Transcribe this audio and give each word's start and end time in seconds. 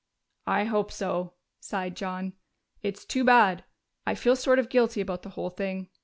"I 0.47 0.63
hope 0.63 0.91
so," 0.91 1.35
sighed 1.59 1.95
John. 1.95 2.33
"It's 2.81 3.05
too 3.05 3.23
bad. 3.23 3.65
I 4.03 4.15
feel 4.15 4.35
sort 4.35 4.57
of 4.57 4.67
guilty 4.69 4.99
about 4.99 5.21
the 5.21 5.29
whole 5.29 5.51
thing. 5.51 5.89